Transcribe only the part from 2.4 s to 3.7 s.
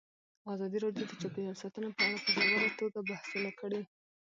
ژوره توګه بحثونه